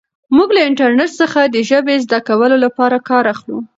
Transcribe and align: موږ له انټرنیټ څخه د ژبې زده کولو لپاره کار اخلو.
موږ 0.35 0.49
له 0.55 0.61
انټرنیټ 0.69 1.11
څخه 1.21 1.41
د 1.45 1.55
ژبې 1.69 1.95
زده 2.05 2.19
کولو 2.27 2.57
لپاره 2.65 2.97
کار 3.09 3.23
اخلو. 3.33 3.57